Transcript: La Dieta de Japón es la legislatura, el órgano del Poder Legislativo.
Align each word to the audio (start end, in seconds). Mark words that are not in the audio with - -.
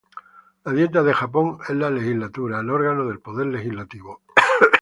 La 0.65 0.71
Dieta 0.71 1.03
de 1.03 1.13
Japón 1.13 1.59
es 1.69 1.75
la 1.75 1.91
legislatura, 1.91 2.61
el 2.61 2.71
órgano 2.71 3.05
del 3.07 3.19
Poder 3.19 3.45
Legislativo. 3.45 4.23